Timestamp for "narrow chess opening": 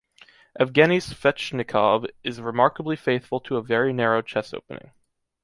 3.93-4.89